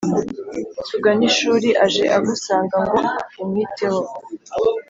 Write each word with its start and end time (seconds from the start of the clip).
tuganishuri 0.87 1.69
aje 1.85 2.03
agusanga 2.17 2.77
ngo 2.85 2.99
umwiteho 3.41 4.01